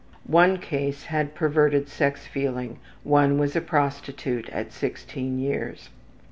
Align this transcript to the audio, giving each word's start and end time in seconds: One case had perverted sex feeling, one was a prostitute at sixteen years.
One 0.25 0.57
case 0.57 1.03
had 1.03 1.35
perverted 1.35 1.87
sex 1.87 2.25
feeling, 2.25 2.79
one 3.03 3.37
was 3.37 3.55
a 3.55 3.61
prostitute 3.61 4.49
at 4.49 4.71
sixteen 4.73 5.37
years. 5.37 5.89